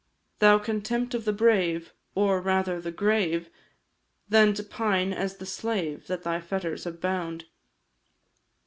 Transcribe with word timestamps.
Thou 0.39 0.57
contempt 0.57 1.13
of 1.13 1.25
the 1.25 1.31
brave 1.31 1.93
oh, 2.17 2.33
rather 2.37 2.81
the 2.81 2.89
grave, 2.89 3.51
Than 4.27 4.55
to 4.55 4.63
pine 4.63 5.13
as 5.13 5.37
the 5.37 5.45
slave 5.45 6.07
that 6.07 6.23
thy 6.23 6.41
fetters 6.41 6.85
have 6.85 6.99
bound. 6.99 7.45